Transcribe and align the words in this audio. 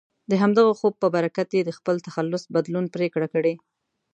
د 0.29 0.33
همدغه 0.41 0.71
خوب 0.79 0.93
په 1.01 1.07
برکت 1.15 1.49
یې 1.57 1.61
د 1.65 1.71
خپل 1.77 1.95
تخلص 2.07 2.43
بدلون 2.55 2.85
پرېکړه 2.95 3.27
کړې. 3.33 3.53